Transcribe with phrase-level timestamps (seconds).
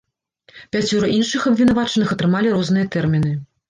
[0.75, 3.41] Пяцёра іншых абвінавачаных атрымалі розныя тэрміны.